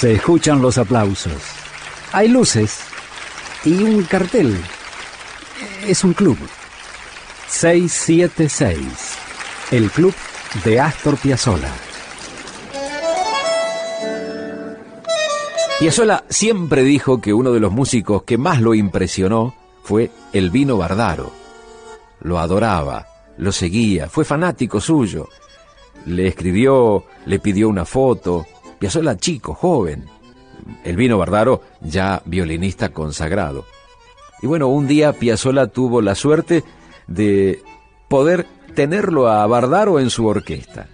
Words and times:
Se 0.00 0.14
escuchan 0.14 0.62
los 0.62 0.78
aplausos. 0.78 1.42
Hay 2.12 2.28
luces 2.28 2.80
y 3.66 3.82
un 3.82 4.02
cartel. 4.04 4.58
Es 5.86 6.04
un 6.04 6.14
club. 6.14 6.38
676. 7.48 8.78
El 9.70 9.90
club 9.90 10.14
de 10.64 10.80
Astor 10.80 11.18
Piazzolla. 11.18 11.70
Piazzolla 15.80 16.24
siempre 16.30 16.82
dijo 16.82 17.20
que 17.20 17.34
uno 17.34 17.52
de 17.52 17.60
los 17.60 17.70
músicos 17.70 18.22
que 18.22 18.38
más 18.38 18.62
lo 18.62 18.72
impresionó 18.72 19.54
fue 19.82 20.10
el 20.32 20.48
vino 20.48 20.78
Bardaro. 20.78 21.30
Lo 22.22 22.38
adoraba, 22.38 23.06
lo 23.36 23.52
seguía, 23.52 24.08
fue 24.08 24.24
fanático 24.24 24.80
suyo. 24.80 25.28
Le 26.06 26.26
escribió, 26.28 27.04
le 27.26 27.38
pidió 27.38 27.68
una 27.68 27.84
foto. 27.84 28.46
Piazzolla 28.80 29.18
chico, 29.18 29.54
joven. 29.54 30.06
El 30.84 30.96
vino 30.96 31.18
Bardaro 31.18 31.62
ya 31.82 32.22
violinista 32.24 32.88
consagrado. 32.88 33.66
Y 34.42 34.46
bueno, 34.46 34.68
un 34.68 34.86
día 34.88 35.12
Piazzolla 35.12 35.66
tuvo 35.66 36.00
la 36.00 36.14
suerte 36.14 36.64
de 37.06 37.62
poder 38.08 38.46
tenerlo 38.74 39.28
a 39.28 39.46
Bardaro 39.46 40.00
en 40.00 40.08
su 40.08 40.26
orquesta. 40.26 40.88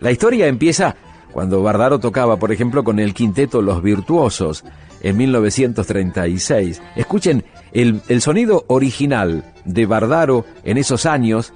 La 0.00 0.10
historia 0.10 0.48
empieza 0.48 0.96
cuando 1.32 1.62
Bardaro 1.62 2.00
tocaba, 2.00 2.38
por 2.38 2.50
ejemplo, 2.50 2.82
con 2.82 2.98
el 2.98 3.14
quinteto 3.14 3.62
Los 3.62 3.82
Virtuosos 3.82 4.64
en 5.00 5.16
1936. 5.16 6.82
Escuchen 6.96 7.44
el, 7.72 8.00
el 8.08 8.20
sonido 8.20 8.64
original 8.66 9.52
de 9.64 9.86
Bardaro 9.86 10.44
en 10.64 10.76
esos 10.76 11.06
años 11.06 11.52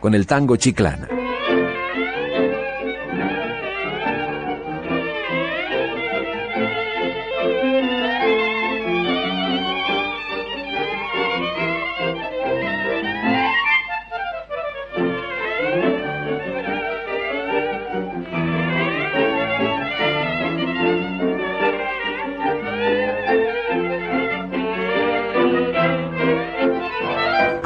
con 0.00 0.14
el 0.14 0.26
tango 0.26 0.56
Chiclana. 0.56 1.19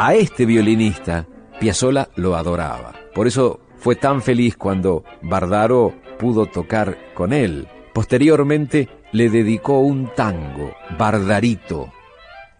A 0.06 0.14
este 0.14 0.44
violinista, 0.44 1.26
Piazzolla 1.58 2.10
lo 2.16 2.36
adoraba. 2.36 2.92
Por 3.14 3.26
eso 3.26 3.60
fue 3.78 3.96
tan 3.96 4.20
feliz 4.20 4.54
cuando 4.54 5.02
Bardaro 5.22 5.94
pudo 6.18 6.44
tocar 6.44 7.14
con 7.14 7.32
él. 7.32 7.66
Posteriormente 7.94 8.90
le 9.12 9.30
dedicó 9.30 9.78
un 9.78 10.10
tango, 10.14 10.74
Bardarito, 10.98 11.90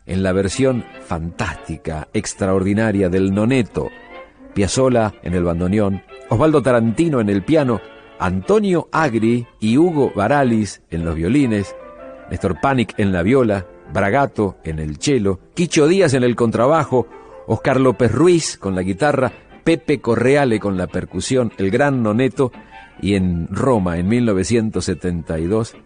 en 0.07 0.23
la 0.23 0.33
versión 0.33 0.87
fantástica, 1.03 2.09
extraordinaria 2.15 3.11
del 3.11 3.35
noneto. 3.35 3.91
Piazzolla 4.55 5.13
en 5.23 5.35
el 5.35 5.45
bandoneón, 5.45 6.03
Osvaldo 6.31 6.63
Tarantino 6.63 7.21
en 7.21 7.29
el 7.29 7.43
piano, 7.43 7.83
Antonio 8.19 8.89
Agri 8.91 9.47
y 9.61 9.77
Hugo 9.77 10.13
Baralis 10.17 10.81
en 10.89 11.05
los 11.05 11.15
violines, 11.15 11.77
Néstor 12.31 12.59
Panic 12.63 12.95
en 12.97 13.13
la 13.13 13.23
viola, 13.23 13.67
Bragato 13.93 14.57
en 14.65 14.79
el 14.79 14.97
cello, 14.97 15.41
Quicho 15.53 15.87
Díaz 15.87 16.15
en 16.15 16.25
el 16.25 16.37
contrabajo, 16.37 17.07
Oscar 17.47 17.81
López 17.81 18.13
Ruiz 18.13 18.57
con 18.59 18.75
la 18.75 18.83
guitarra, 18.83 19.33
Pepe 19.65 20.01
Correale 20.01 20.61
con 20.61 20.77
la 20.77 20.87
percusión, 20.87 21.53
el 21.59 21.71
gran 21.71 22.03
Noneto, 22.03 22.53
y 23.01 23.15
en 23.15 23.49
Roma 23.51 23.99
en 23.99 24.09
1972 24.09 25.77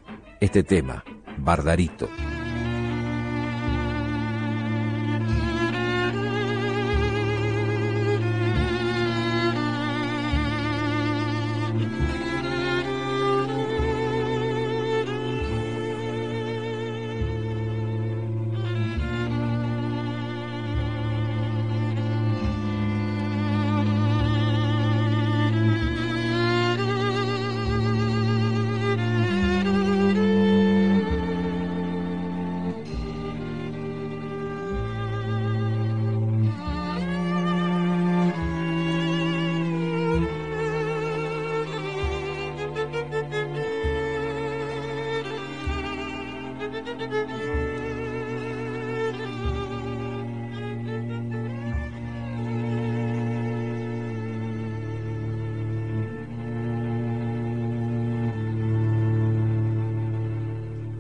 este 0.41 0.63
tema, 0.63 1.05
Bardarito. 1.39 2.09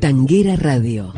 Tanguera 0.09 0.57
Radio. 0.57 1.18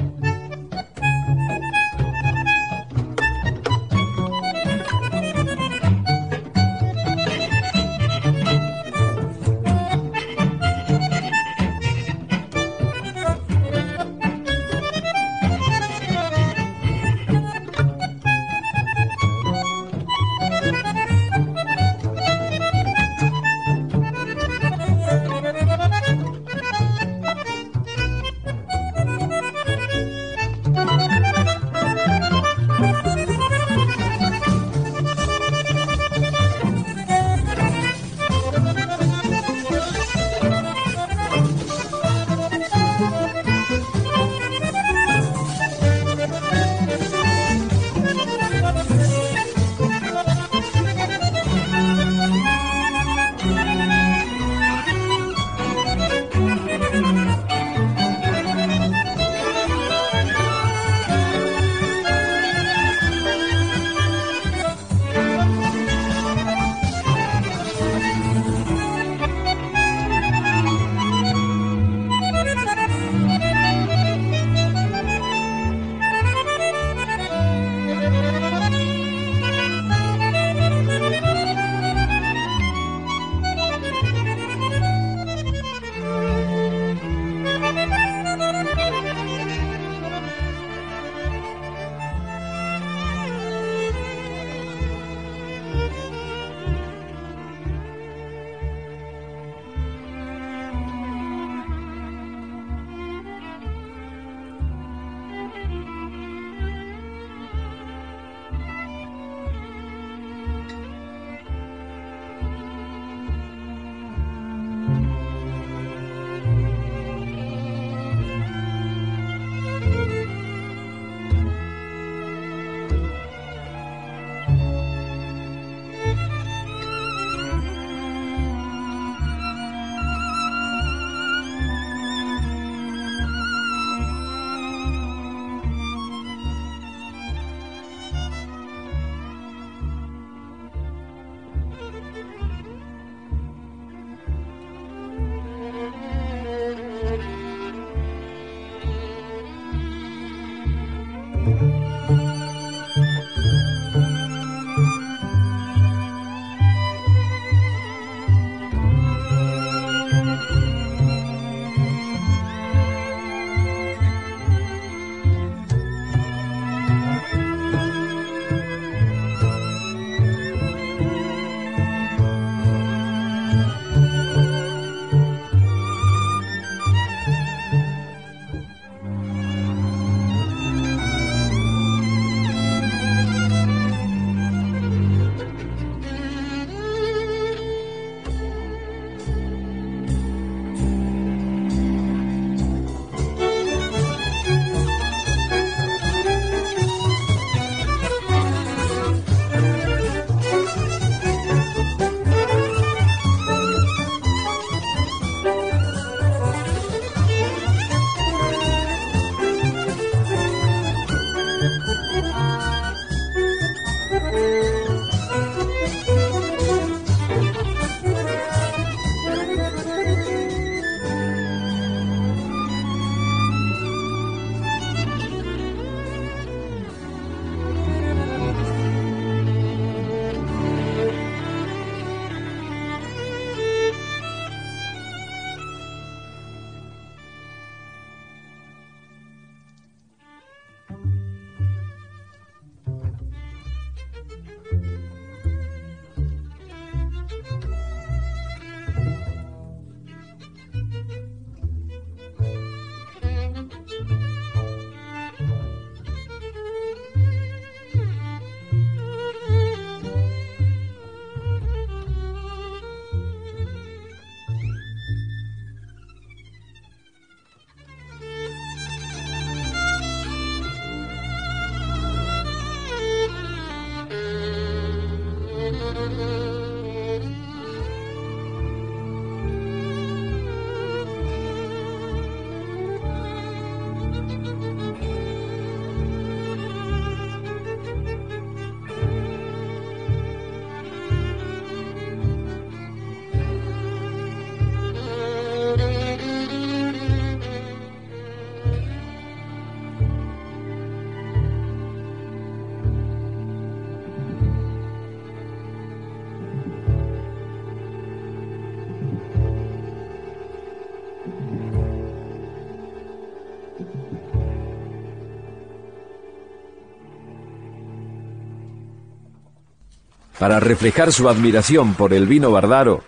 Para 320.40 320.58
reflejar 320.58 321.12
su 321.12 321.28
admiración 321.28 321.92
por 321.92 322.14
el 322.14 322.26
vino 322.26 322.50
Bardaro, 322.50 323.04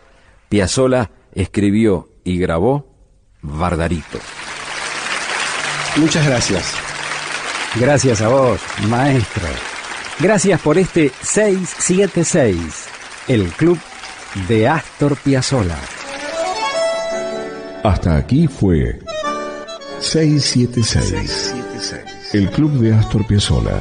Piazzolla 0.50 1.10
escribió 1.32 2.10
y 2.24 2.38
grabó 2.38 2.94
Bardarito. 3.40 4.18
Muchas 5.96 6.26
gracias. 6.26 6.74
Gracias 7.76 8.20
a 8.20 8.28
vos, 8.28 8.60
maestro. 8.86 9.48
Gracias 10.20 10.60
por 10.60 10.76
este 10.76 11.10
676, 11.22 12.86
el 13.28 13.46
club 13.48 13.78
de 14.46 14.68
Astor 14.68 15.16
Piazzolla. 15.16 15.78
Hasta 17.82 18.16
aquí 18.16 18.46
fue 18.46 19.00
676, 20.02 21.54
el 22.32 22.50
club 22.50 22.72
de 22.80 22.92
Astor 22.92 23.24
Piazzolla. 23.24 23.80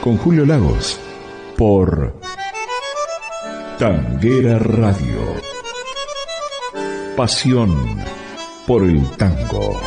Con 0.00 0.16
Julio 0.16 0.46
Lagos 0.46 0.98
por 1.56 2.14
Tanguera 3.78 4.58
Radio. 4.58 5.20
Pasión 7.14 7.76
por 8.66 8.82
el 8.84 9.08
tango. 9.12 9.78